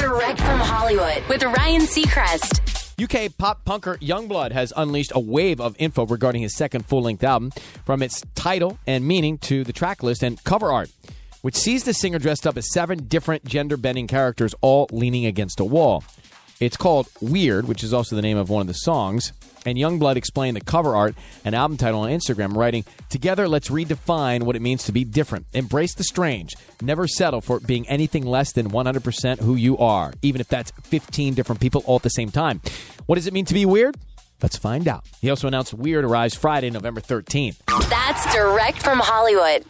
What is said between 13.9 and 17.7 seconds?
characters all leaning against a wall. It's called Weird,